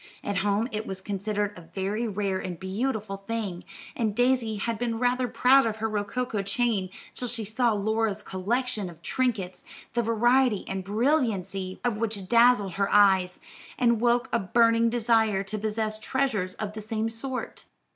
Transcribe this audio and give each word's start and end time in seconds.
At 0.23 0.37
home 0.37 0.67
it 0.71 0.87
was 0.87 0.99
considered 0.99 1.53
a 1.55 1.61
very 1.75 2.07
rare 2.07 2.39
and 2.39 2.59
beautiful 2.59 3.17
thing, 3.17 3.63
and 3.95 4.15
Daisy 4.15 4.55
had 4.55 4.79
been 4.79 4.97
rather 4.97 5.27
proud 5.27 5.67
of 5.67 5.75
her 5.75 5.87
rococo 5.87 6.41
chain 6.41 6.89
till 7.13 7.27
she 7.27 7.43
saw 7.43 7.73
Laura's 7.73 8.23
collection 8.23 8.89
of 8.89 9.03
trinkets, 9.03 9.63
the 9.93 10.01
variety 10.01 10.65
and 10.67 10.83
brilliancy 10.83 11.79
of 11.83 11.97
which 11.97 12.27
dazzled 12.27 12.73
her 12.81 12.89
eyes, 12.91 13.39
and 13.77 14.01
woke 14.01 14.27
a 14.33 14.39
burning 14.39 14.89
desire 14.89 15.43
to 15.43 15.59
possess 15.59 15.99
treasures 15.99 16.55
of 16.55 16.73
the 16.73 16.81
same 16.81 17.07
sort. 17.07 17.65